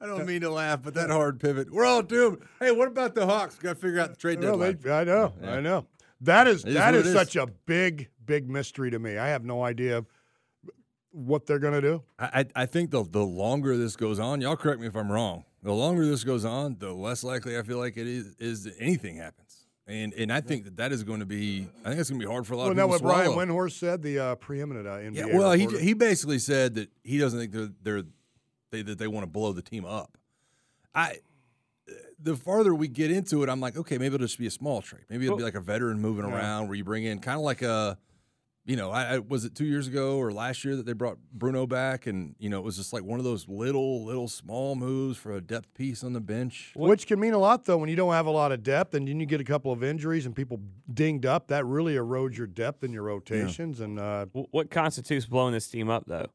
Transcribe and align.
I 0.00 0.06
don't 0.06 0.26
mean 0.26 0.40
to 0.40 0.50
laugh, 0.50 0.80
but 0.82 0.94
that 0.94 1.10
hard 1.10 1.38
pivot. 1.40 1.70
We're 1.70 1.84
all 1.84 2.02
doomed. 2.02 2.38
Hey, 2.58 2.70
what 2.72 2.88
about 2.88 3.14
the 3.14 3.26
Hawks? 3.26 3.56
Got 3.56 3.74
to 3.74 3.80
figure 3.80 4.00
out 4.00 4.10
the 4.10 4.16
trade 4.16 4.40
deadline. 4.40 4.78
I 4.88 5.04
know, 5.04 5.34
Yeah. 5.42 5.54
I 5.54 5.60
know. 5.60 5.86
That 6.22 6.46
is 6.46 6.64
is 6.64 6.74
that 6.74 6.92
what 6.92 7.00
is, 7.00 7.06
is. 7.08 7.12
such 7.14 7.36
a 7.36 7.46
big, 7.46 8.08
big 8.24 8.48
mystery 8.48 8.90
to 8.90 8.98
me. 8.98 9.16
I 9.18 9.28
have 9.28 9.44
no 9.44 9.62
idea 9.64 10.04
what 11.12 11.46
they're 11.46 11.58
going 11.58 11.74
to 11.74 11.80
do. 11.80 12.02
I, 12.18 12.46
I 12.54 12.66
think 12.66 12.90
the 12.90 13.02
the 13.04 13.24
longer 13.24 13.76
this 13.76 13.96
goes 13.96 14.18
on, 14.18 14.40
y'all 14.40 14.56
correct 14.56 14.80
me 14.80 14.86
if 14.86 14.96
I'm 14.96 15.10
wrong. 15.10 15.44
The 15.62 15.72
longer 15.72 16.06
this 16.06 16.24
goes 16.24 16.44
on, 16.44 16.76
the 16.78 16.92
less 16.92 17.24
likely 17.24 17.58
I 17.58 17.62
feel 17.62 17.78
like 17.78 17.96
it 17.96 18.06
is 18.06 18.34
is 18.38 18.64
that 18.64 18.74
anything 18.78 19.16
happens. 19.16 19.66
And 19.86 20.12
and 20.14 20.32
I 20.32 20.40
think 20.40 20.64
that 20.64 20.76
that 20.76 20.92
is 20.92 21.02
going 21.02 21.20
to 21.20 21.26
be. 21.26 21.66
I 21.84 21.88
think 21.88 22.00
it's 22.00 22.10
going 22.10 22.20
to 22.20 22.26
be 22.26 22.30
hard 22.30 22.46
for 22.46 22.52
a 22.54 22.56
lot 22.58 22.64
Well, 22.64 22.70
of 22.72 22.76
now 22.76 22.82
people. 22.84 22.90
what 22.90 22.98
to 22.98 23.04
Brian 23.04 23.32
swallow. 23.32 23.46
Windhorst 23.68 23.78
said, 23.78 24.02
the 24.02 24.18
uh, 24.18 24.34
preeminent 24.36 24.86
uh, 24.86 24.90
NBA. 24.98 25.16
Yeah, 25.16 25.36
well, 25.36 25.52
he 25.52 25.66
he 25.78 25.94
basically 25.94 26.38
said 26.38 26.74
that 26.74 26.90
he 27.02 27.18
doesn't 27.18 27.40
think 27.40 27.52
they're 27.52 27.70
they're 27.82 28.04
they, 28.70 28.82
that 28.82 28.98
they 28.98 29.06
want 29.08 29.22
to 29.24 29.30
blow 29.30 29.52
the 29.52 29.62
team 29.62 29.84
up. 29.84 30.16
I 30.94 31.18
the 32.22 32.36
farther 32.36 32.74
we 32.74 32.86
get 32.88 33.10
into 33.10 33.42
it, 33.42 33.48
I'm 33.48 33.60
like, 33.60 33.76
okay, 33.76 33.98
maybe 33.98 34.14
it'll 34.14 34.26
just 34.26 34.38
be 34.38 34.46
a 34.46 34.50
small 34.50 34.82
trade. 34.82 35.04
Maybe 35.08 35.24
it'll 35.24 35.38
be 35.38 35.42
like 35.42 35.54
a 35.54 35.60
veteran 35.60 36.00
moving 36.00 36.26
Yeah. 36.28 36.34
around 36.36 36.68
where 36.68 36.76
you 36.76 36.84
bring 36.84 37.04
in 37.04 37.18
kind 37.18 37.36
of 37.36 37.42
like 37.42 37.62
a, 37.62 37.96
you 38.66 38.76
know, 38.76 38.90
I, 38.90 39.14
I 39.14 39.18
was 39.18 39.44
it 39.46 39.54
two 39.54 39.64
years 39.64 39.88
ago 39.88 40.18
or 40.18 40.30
last 40.30 40.64
year 40.64 40.76
that 40.76 40.84
they 40.84 40.92
brought 40.92 41.16
Bruno 41.32 41.66
back, 41.66 42.06
and 42.06 42.36
you 42.38 42.50
know 42.50 42.58
it 42.58 42.64
was 42.64 42.76
just 42.76 42.92
like 42.92 43.02
one 43.02 43.18
of 43.18 43.24
those 43.24 43.48
little 43.48 44.04
little 44.04 44.28
small 44.28 44.76
moves 44.76 45.16
for 45.16 45.32
a 45.32 45.40
depth 45.40 45.72
piece 45.74 46.04
on 46.04 46.12
the 46.12 46.20
bench. 46.20 46.72
Which 46.76 47.06
can 47.06 47.18
mean 47.18 47.32
a 47.32 47.38
lot, 47.38 47.64
though, 47.64 47.78
when 47.78 47.88
you 47.88 47.96
don't 47.96 48.12
have 48.12 48.26
a 48.26 48.30
lot 48.30 48.52
of 48.52 48.62
depth 48.62 48.94
and 48.94 49.08
then 49.08 49.18
you 49.18 49.26
get 49.26 49.40
a 49.40 49.44
couple 49.44 49.72
of 49.72 49.82
injuries 49.82 50.26
and 50.26 50.36
people 50.36 50.60
dinged 50.92 51.24
up. 51.26 51.48
That 51.48 51.64
really 51.64 51.94
erodes 51.94 52.36
your 52.36 52.46
depth 52.46 52.84
in 52.84 52.92
your 52.92 53.02
rotations. 53.04 53.80
And 53.80 53.98
uh, 53.98 54.26
What 54.32 54.70
constitutes 54.70 55.24
blowing 55.26 55.52
this 55.54 55.66
team 55.68 55.88
up, 55.88 56.04
though? 56.06 56.26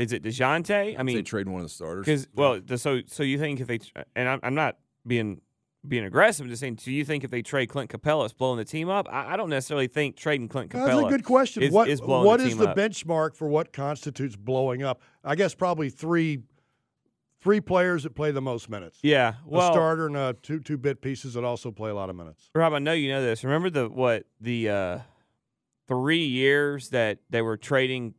Is 0.00 0.12
it 0.12 0.22
Dejounte? 0.22 0.94
I 0.94 0.96
they 0.96 1.02
mean, 1.02 1.24
trade 1.24 1.48
one 1.48 1.60
of 1.60 1.66
the 1.66 1.74
starters 1.74 2.06
because 2.06 2.26
well, 2.34 2.60
so 2.76 3.00
so 3.06 3.22
you 3.22 3.38
think 3.38 3.60
if 3.60 3.66
they 3.66 3.80
and 4.16 4.28
I'm, 4.28 4.40
I'm 4.42 4.54
not 4.54 4.78
being 5.06 5.42
being 5.86 6.04
aggressive, 6.04 6.44
I'm 6.44 6.50
just 6.50 6.60
saying, 6.60 6.76
do 6.76 6.90
you 6.90 7.04
think 7.04 7.22
if 7.22 7.30
they 7.30 7.42
trade 7.42 7.68
Clint 7.68 7.90
Capela, 7.90 8.24
it's 8.24 8.32
blowing 8.32 8.58
the 8.58 8.64
team 8.64 8.88
up? 8.88 9.08
I, 9.10 9.34
I 9.34 9.36
don't 9.36 9.50
necessarily 9.50 9.88
think 9.88 10.16
trading 10.16 10.48
Clint 10.48 10.70
that's 10.70 10.90
Capela. 10.90 11.06
a 11.06 11.10
good 11.10 11.24
question. 11.24 11.62
Is, 11.62 11.72
what 11.72 11.88
is 11.88 12.00
blowing 12.00 12.26
what 12.26 12.40
the 12.40 12.46
is 12.46 12.56
the 12.56 12.70
up. 12.70 12.76
benchmark 12.76 13.34
for 13.34 13.48
what 13.48 13.72
constitutes 13.72 14.36
blowing 14.36 14.82
up? 14.82 15.02
I 15.22 15.34
guess 15.34 15.54
probably 15.54 15.90
three 15.90 16.40
three 17.42 17.60
players 17.60 18.04
that 18.04 18.14
play 18.14 18.30
the 18.30 18.42
most 18.42 18.70
minutes. 18.70 18.98
Yeah, 19.02 19.34
well, 19.44 19.68
a 19.68 19.72
starter 19.72 20.06
and 20.06 20.16
uh, 20.16 20.32
two 20.42 20.60
two 20.60 20.78
bit 20.78 21.02
pieces 21.02 21.34
that 21.34 21.44
also 21.44 21.70
play 21.70 21.90
a 21.90 21.94
lot 21.94 22.08
of 22.08 22.16
minutes. 22.16 22.48
Rob, 22.54 22.72
I 22.72 22.78
know 22.78 22.92
you 22.92 23.10
know 23.10 23.22
this. 23.22 23.44
Remember 23.44 23.68
the 23.68 23.88
what 23.88 24.24
the 24.40 24.70
uh, 24.70 24.98
three 25.88 26.24
years 26.24 26.90
that 26.90 27.18
they 27.28 27.42
were 27.42 27.56
trading 27.58 28.14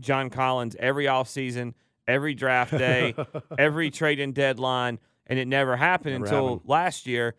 John 0.00 0.30
Collins 0.30 0.76
every 0.78 1.04
offseason, 1.06 1.74
every 2.08 2.34
draft 2.34 2.72
day, 2.72 3.14
every 3.58 3.90
trading 3.90 4.32
deadline, 4.32 4.98
and 5.26 5.38
it 5.38 5.48
never 5.48 5.76
happened 5.76 6.14
Never 6.14 6.24
until 6.24 6.48
happened. 6.48 6.60
last 6.68 7.06
year. 7.06 7.34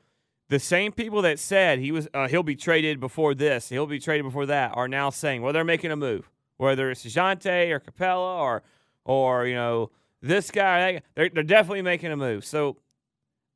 The 0.50 0.60
same 0.60 0.92
people 0.92 1.24
that 1.24 1.40
said 1.40 1.80
he 1.80 1.92
was 1.92 2.08
uh, 2.14 2.28
he'll 2.28 2.44
be 2.44 2.56
traded 2.56 3.00
before 3.00 3.34
this, 3.34 3.70
he'll 3.70 3.88
be 3.88 4.00
traded 4.00 4.26
before 4.26 4.46
that, 4.46 4.72
are 4.76 4.88
now 4.88 5.10
saying, 5.10 5.42
well, 5.42 5.54
they're 5.54 5.64
making 5.64 5.92
a 5.92 5.96
move, 5.96 6.30
whether 6.58 6.92
it's 6.92 7.04
Jante 7.04 7.72
or 7.72 7.80
Capela 7.80 8.40
or 8.40 8.64
or 9.06 9.48
you 9.48 9.56
know 9.56 9.90
this 10.22 10.52
guy, 10.52 11.02
they're 11.16 11.30
they're 11.30 11.44
definitely 11.44 11.82
making 11.82 12.12
a 12.12 12.18
move. 12.18 12.46
So. 12.46 12.78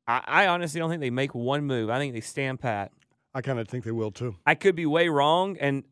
I, 0.08 0.24
I 0.26 0.48
honestly 0.48 0.80
don't 0.80 0.90
think 0.90 1.02
they 1.02 1.12
make 1.12 1.36
one 1.36 1.66
move. 1.66 1.92
I 1.92 2.00
think 2.00 2.16
they 2.16 2.22
stand 2.22 2.60
pat. 2.60 2.92
I 3.36 3.42
kind 3.44 3.60
of 3.60 3.68
think 3.68 3.84
they 3.84 3.92
will 3.92 4.10
too. 4.10 4.38
I 4.44 4.56
could 4.56 4.76
be 4.76 4.88
way 4.88 5.08
wrong, 5.08 5.56
and. 5.60 5.84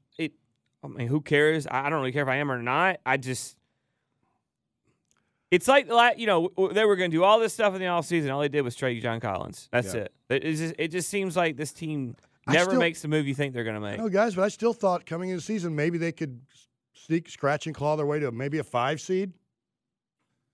I 0.84 0.88
mean, 0.88 1.08
who 1.08 1.22
cares? 1.22 1.68
I 1.68 1.86
I 1.86 1.90
don't 1.90 2.00
really 2.00 2.12
care 2.12 2.24
if 2.24 2.30
I 2.30 2.38
am 2.38 2.52
or 2.52 2.62
not. 2.62 2.98
I 3.06 3.18
just. 3.18 3.56
It's 5.50 5.68
like 5.68 5.88
like, 5.90 6.20
you 6.20 6.28
know 6.28 6.52
they 6.74 6.84
were 6.86 6.96
going 6.98 7.10
to 7.10 7.16
do 7.18 7.24
all 7.24 7.40
this 7.40 7.54
stuff 7.54 7.74
in 7.74 7.80
the 7.80 7.86
offseason. 7.88 8.32
All 8.34 8.42
they 8.42 8.50
did 8.50 8.62
was 8.64 8.76
trade 8.76 9.02
John 9.02 9.20
Collins. 9.20 9.70
That's 9.72 9.94
Yeah. 9.94 10.02
it. 10.02 10.14
It 10.30 10.54
just, 10.56 10.76
it 10.78 10.88
just 10.90 11.10
seems 11.10 11.38
like 11.38 11.56
this 11.56 11.72
team 11.72 12.16
never 12.48 12.72
still- 12.72 12.80
makes 12.80 13.02
the 13.02 13.08
move 13.08 13.28
you 13.28 13.34
think 13.34 13.54
they're 13.54 13.64
going 13.64 13.76
to 13.76 13.82
make. 13.82 13.98
No, 13.98 14.10
guys, 14.10 14.36
but 14.36 14.44
I 14.44 14.50
still 14.50 14.74
thought 14.74 15.06
coming 15.06 15.30
into 15.30 15.38
the 15.38 15.44
season 15.46 15.74
maybe 15.74 15.98
they 15.98 16.12
could 16.12 16.42
sneak, 16.94 17.30
scratch, 17.30 17.66
and 17.66 17.74
claw 17.74 17.96
their 17.96 18.06
way 18.06 18.20
to 18.20 18.32
maybe 18.32 18.58
a 18.58 18.64
five 18.64 19.00
seed. 19.00 19.32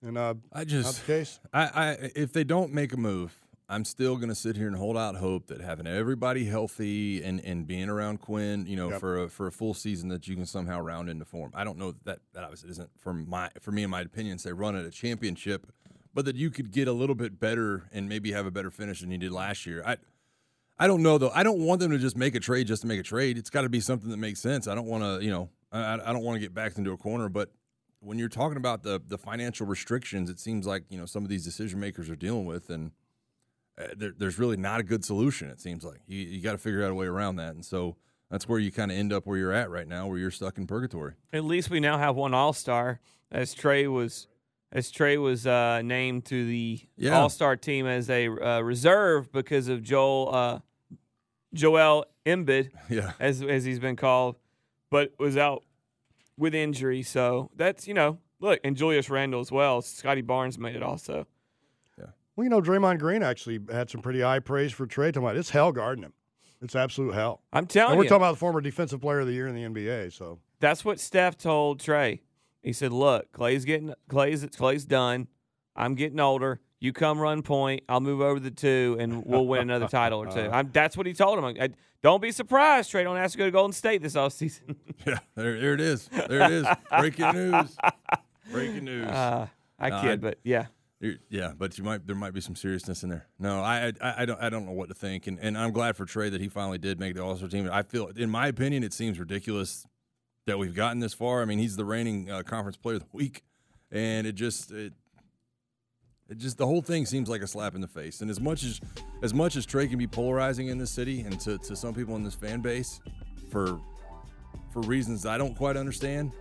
And 0.03 0.17
uh, 0.17 0.35
I 0.51 0.63
just 0.65 1.07
case. 1.07 1.39
I, 1.53 1.63
I 1.63 1.91
if 2.15 2.31
they 2.33 2.43
don't 2.43 2.71
make 2.71 2.93
a 2.93 2.97
move, 2.97 3.33
I'm 3.73 3.85
still 3.85 4.15
going 4.17 4.29
to 4.29 4.35
sit 4.35 4.55
here 4.55 4.67
and 4.67 4.75
hold 4.75 4.97
out 4.97 5.15
hope 5.15 5.47
that 5.47 5.61
having 5.61 5.87
everybody 5.87 6.45
healthy 6.45 7.23
and, 7.23 7.39
and 7.43 7.65
being 7.65 7.89
around 7.89 8.21
Quin, 8.21 8.65
you 8.67 8.75
know, 8.75 8.89
Yep. 8.91 8.99
for 8.99 9.23
a, 9.23 9.29
for 9.29 9.47
a 9.47 9.51
full 9.51 9.73
season 9.73 10.09
that 10.09 10.27
you 10.27 10.35
can 10.35 10.45
somehow 10.45 10.79
round 10.79 11.09
into 11.09 11.25
form. 11.25 11.51
I 11.55 11.63
don't 11.63 11.77
know 11.77 11.95
that 12.05 12.19
that 12.33 12.43
obviously 12.43 12.69
isn't 12.71 12.89
for 12.99 13.13
my 13.13 13.49
for 13.59 13.71
me 13.71 13.83
in 13.83 13.89
my 13.89 14.01
opinion 14.01 14.37
say 14.37 14.51
run 14.51 14.75
at 14.75 14.85
a 14.85 14.91
championship, 14.91 15.67
but 16.13 16.25
that 16.25 16.35
you 16.35 16.49
could 16.51 16.71
get 16.71 16.87
a 16.87 16.93
little 16.93 17.15
bit 17.15 17.39
better 17.39 17.89
and 17.91 18.07
maybe 18.07 18.31
have 18.31 18.45
a 18.45 18.51
better 18.51 18.69
finish 18.69 19.01
than 19.01 19.09
you 19.11 19.17
did 19.17 19.31
last 19.31 19.65
year. 19.65 19.83
I 19.85 19.97
I 20.77 20.87
don't 20.87 21.01
know 21.03 21.17
though. 21.17 21.31
I 21.33 21.43
don't 21.43 21.59
want 21.59 21.79
them 21.81 21.91
to 21.91 21.97
just 21.99 22.15
make 22.17 22.35
a 22.35 22.39
trade 22.39 22.67
just 22.67 22.81
to 22.83 22.87
make 22.87 22.99
a 22.99 23.03
trade. 23.03 23.37
It's 23.37 23.49
got 23.49 23.61
to 23.61 23.69
be 23.69 23.79
something 23.79 24.09
that 24.11 24.17
makes 24.17 24.39
sense. 24.39 24.67
I 24.67 24.75
don't 24.75 24.87
want 24.87 25.03
to, 25.03 25.23
you 25.25 25.31
know, 25.31 25.49
I, 25.71 25.93
I 25.93 26.13
don't 26.13 26.23
want 26.23 26.35
to 26.35 26.39
get 26.39 26.53
backed 26.53 26.77
into 26.77 26.91
a 26.91 26.97
corner. 26.97 27.29
But 27.29 27.51
when 27.99 28.17
you're 28.19 28.29
talking 28.29 28.57
about 28.57 28.83
the 28.83 29.01
the 29.07 29.17
financial 29.17 29.65
restrictions, 29.65 30.29
it 30.29 30.39
seems 30.39 30.65
like 30.67 30.83
you 30.89 30.97
know 30.99 31.05
some 31.05 31.23
of 31.23 31.29
these 31.29 31.43
decision 31.43 31.79
makers 31.79 32.09
are 32.09 32.15
dealing 32.15 32.45
with, 32.45 32.69
and 32.69 32.91
uh, 33.79 33.87
there, 33.95 34.11
there's 34.17 34.37
really 34.37 34.57
not 34.57 34.79
a 34.79 34.83
good 34.83 35.03
solution. 35.03 35.49
It 35.49 35.59
seems 35.59 35.83
like 35.83 35.99
you 36.07 36.19
you 36.19 36.41
got 36.41 36.51
to 36.53 36.57
figure 36.57 36.83
out 36.83 36.91
a 36.91 36.95
way 36.95 37.07
around 37.07 37.37
that, 37.37 37.55
and 37.55 37.65
so 37.65 37.95
that's 38.29 38.47
where 38.47 38.59
you 38.59 38.71
kind 38.71 38.91
of 38.91 38.97
end 38.97 39.13
up 39.13 39.25
where 39.25 39.37
you're 39.37 39.51
at 39.51 39.69
right 39.69 39.87
now, 39.87 40.07
where 40.07 40.17
you're 40.17 40.31
stuck 40.31 40.57
in 40.57 40.67
purgatory. 40.67 41.13
At 41.31 41.43
least 41.43 41.69
we 41.69 41.79
now 41.79 41.97
have 41.97 42.15
one 42.15 42.33
All 42.33 42.53
Star, 42.53 42.99
as 43.31 43.53
Trae 43.55 43.91
was, 43.91 44.27
as 44.71 44.91
Trae 44.91 45.21
was 45.21 45.45
uh, 45.47 45.81
named 45.83 46.25
to 46.25 46.45
the 46.45 46.81
Yeah. 46.97 47.19
All 47.19 47.29
Star 47.29 47.55
team 47.55 47.85
as 47.87 48.09
a 48.09 48.27
uh, 48.27 48.61
reserve 48.61 49.31
because 49.31 49.67
of 49.67 49.81
Joel 49.83 50.29
uh, 50.33 50.59
Joel 51.53 52.05
Embiid. 52.25 52.71
Yeah, 52.89 53.13
as 53.19 53.41
as 53.41 53.63
he's 53.65 53.79
been 53.79 53.95
called, 53.95 54.35
but 54.89 55.13
was 55.19 55.37
out 55.37 55.63
with 56.37 56.53
injury. 56.55 57.01
So 57.01 57.49
that's 57.55 57.87
you 57.87 57.93
know, 57.93 58.19
look, 58.39 58.59
and 58.63 58.75
Julius 58.75 59.09
Randle 59.09 59.39
as 59.41 59.51
well. 59.51 59.81
Scottie 59.81 60.21
Barnes 60.21 60.57
made 60.59 60.75
it 60.75 60.83
also. 60.83 61.27
Well, 62.35 62.43
you 62.43 62.49
know, 62.49 62.61
Draymond 62.61 62.99
Green 62.99 63.21
actually 63.23 63.59
had 63.71 63.89
some 63.89 64.01
pretty 64.01 64.21
high 64.21 64.39
praise 64.39 64.71
for 64.71 64.87
Trae. 64.87 65.13
Talking 65.13 65.23
about 65.23 65.37
it's 65.37 65.51
hell 65.51 65.71
guarding 65.71 66.03
him. 66.03 66.13
It's 66.61 66.75
absolute 66.75 67.13
hell. 67.13 67.41
I'm 67.51 67.67
telling 67.67 67.91
And 67.91 67.97
we're 67.97 68.05
you, 68.05 68.09
talking 68.09 68.23
about 68.23 68.31
the 68.33 68.39
former 68.39 68.61
defensive 68.61 69.01
player 69.01 69.19
of 69.19 69.27
the 69.27 69.33
year 69.33 69.47
in 69.47 69.55
the 69.55 69.63
NBA. 69.63 70.13
So 70.13 70.39
that's 70.59 70.85
what 70.85 70.99
Steph 70.99 71.37
told 71.37 71.79
Trae. 71.79 72.21
He 72.61 72.71
said, 72.71 72.93
"Look, 72.93 73.31
Clay's 73.33 73.65
getting 73.65 73.93
Clay's 74.09 74.45
Clay's 74.45 74.85
done. 74.85 75.27
I'm 75.75 75.95
getting 75.95 76.19
older. 76.19 76.61
You 76.79 76.91
come 76.91 77.19
run 77.19 77.41
point. 77.43 77.83
I'll 77.87 78.01
move 78.01 78.19
over 78.21 78.39
the 78.39 78.51
two, 78.51 78.97
and 78.99 79.25
we'll 79.25 79.47
win 79.47 79.61
another 79.61 79.87
title 79.87 80.19
or 80.19 80.25
2 80.25 80.49
I'm, 80.51 80.69
that's 80.73 80.97
what 80.97 81.05
he 81.05 81.13
told 81.13 81.39
him. 81.39 81.45
I, 81.45 81.69
don't 82.01 82.21
be 82.21 82.33
surprised. 82.33 82.91
Trae 82.91 83.05
don't 83.05 83.15
ask 83.15 83.31
to 83.31 83.37
go 83.37 83.45
to 83.45 83.51
Golden 83.51 83.71
State 83.71 84.01
this 84.01 84.15
offseason. 84.15 84.75
yeah. 85.07 85.19
There, 85.35 85.57
there 85.61 85.73
it 85.73 85.79
is. 85.79 86.09
There 86.09 86.41
it 86.41 86.51
is. 86.51 86.67
Breaking 86.99 87.31
news. 87.31 87.77
Breaking 88.51 88.83
news. 88.83 89.07
uh, 89.09 89.47
I 89.79 89.89
kid, 90.01 90.11
I- 90.11 90.15
but 90.17 90.39
yeah. 90.43 90.65
Yeah, 91.29 91.51
but 91.57 91.77
you 91.77 91.83
might 91.83 92.07
there 92.07 92.15
might 92.15 92.33
be 92.33 92.41
some 92.41 92.55
seriousness 92.55 93.03
in 93.03 93.09
there. 93.09 93.27
No, 93.37 93.61
I 93.61 93.91
I, 93.99 94.21
I 94.21 94.25
don't 94.25 94.41
I 94.41 94.49
don't 94.49 94.65
know 94.65 94.71
what 94.71 94.89
to 94.89 94.95
think, 94.95 95.27
and, 95.27 95.37
and 95.39 95.57
I'm 95.57 95.71
glad 95.71 95.97
for 95.97 96.05
Trae 96.05 96.31
that 96.31 96.39
he 96.39 96.47
finally 96.47 96.77
did 96.77 96.99
make 96.99 97.15
the 97.15 97.23
All 97.23 97.35
Star 97.35 97.49
team. 97.49 97.69
I 97.71 97.83
feel, 97.83 98.07
in 98.15 98.29
my 98.29 98.47
opinion, 98.47 98.83
it 98.83 98.93
seems 98.93 99.19
ridiculous 99.19 99.85
that 100.45 100.57
we've 100.57 100.75
gotten 100.75 100.99
this 100.99 101.13
far. 101.13 101.41
I 101.41 101.45
mean, 101.45 101.59
he's 101.59 101.75
the 101.75 101.85
reigning 101.85 102.31
uh, 102.31 102.43
conference 102.43 102.77
player 102.77 102.95
of 102.95 103.01
the 103.01 103.07
week, 103.11 103.43
and 103.91 104.25
it 104.25 104.35
just 104.35 104.71
it 104.71 104.93
It 106.29 106.37
just 106.37 106.57
the 106.57 106.65
whole 106.65 106.81
thing 106.81 107.05
seems 107.05 107.27
like 107.27 107.41
a 107.41 107.47
slap 107.47 107.75
in 107.75 107.81
the 107.81 107.87
face. 107.87 108.21
And 108.21 108.31
as 108.31 108.39
much 108.39 108.63
as 108.63 108.79
as 109.21 109.33
much 109.33 109.57
as 109.57 109.65
Trae 109.65 109.89
can 109.89 109.99
be 109.99 110.07
polarizing 110.07 110.67
in 110.67 110.77
this 110.77 110.91
city 110.91 111.21
and 111.21 111.39
to, 111.41 111.57
to 111.57 111.75
some 111.75 111.93
people 111.93 112.15
in 112.15 112.23
this 112.23 112.35
fan 112.35 112.61
base 112.61 113.01
for 113.51 113.77
for 114.71 114.81
reasons 114.81 115.25
I 115.25 115.37
don't 115.37 115.55
quite 115.55 115.75
understand, 115.75 116.31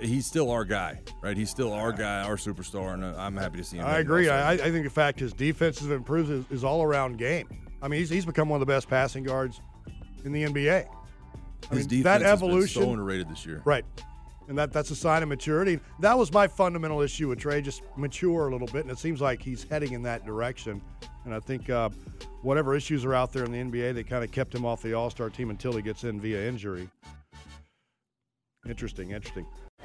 he's 0.00 0.26
still 0.26 0.50
our 0.50 0.64
guy, 0.64 1.00
right? 1.22 1.36
He's 1.36 1.50
still 1.50 1.72
our 1.72 1.92
guy, 1.92 2.22
our 2.22 2.36
superstar, 2.36 2.94
and 2.94 3.04
uh, 3.04 3.14
I'm 3.16 3.36
happy 3.36 3.58
to 3.58 3.64
see 3.64 3.78
him. 3.78 3.86
I 3.86 3.98
agree. 3.98 4.28
I, 4.28 4.52
I 4.52 4.56
think 4.56 4.84
the 4.84 4.90
fact 4.90 5.20
his 5.20 5.32
defense 5.32 5.80
has 5.80 5.90
improved 5.90 6.30
is, 6.30 6.44
is 6.50 6.64
all 6.64 6.82
around 6.82 7.18
game. 7.18 7.48
I 7.82 7.88
mean, 7.88 8.00
he's, 8.00 8.10
he's 8.10 8.24
become 8.24 8.48
one 8.48 8.60
of 8.60 8.66
the 8.66 8.72
best 8.72 8.88
passing 8.88 9.24
guards 9.24 9.60
in 10.24 10.32
the 10.32 10.44
NBA. 10.44 10.86
I 11.70 11.74
His 11.74 11.78
mean, 11.90 11.98
defense 11.98 12.22
that 12.22 12.22
evolution, 12.22 12.82
so 12.82 12.90
underrated 12.92 13.28
this 13.28 13.44
year. 13.44 13.62
right? 13.64 13.84
And 14.48 14.58
that 14.58 14.72
that's 14.74 14.90
a 14.90 14.96
sign 14.96 15.22
of 15.22 15.28
maturity. 15.30 15.80
That 16.00 16.18
was 16.18 16.30
my 16.30 16.46
fundamental 16.46 17.00
issue 17.00 17.28
with 17.28 17.38
Trae, 17.38 17.62
just 17.62 17.82
mature 17.96 18.48
a 18.48 18.52
little 18.52 18.66
bit, 18.66 18.82
and 18.82 18.90
it 18.90 18.98
seems 18.98 19.20
like 19.22 19.40
he's 19.42 19.64
heading 19.64 19.92
in 19.92 20.02
that 20.02 20.26
direction. 20.26 20.82
And 21.24 21.34
I 21.34 21.40
think 21.40 21.70
uh, 21.70 21.88
whatever 22.42 22.74
issues 22.76 23.06
are 23.06 23.14
out 23.14 23.32
there 23.32 23.44
in 23.44 23.52
the 23.52 23.58
NBA, 23.58 23.94
they 23.94 24.04
kind 24.04 24.22
of 24.22 24.30
kept 24.30 24.54
him 24.54 24.66
off 24.66 24.82
the 24.82 24.92
All 24.92 25.08
Star 25.08 25.30
team 25.30 25.48
until 25.48 25.72
he 25.72 25.80
gets 25.80 26.04
in 26.04 26.20
via 26.20 26.46
injury. 26.46 26.90
Interesting, 28.68 29.10
interesting. 29.12 29.46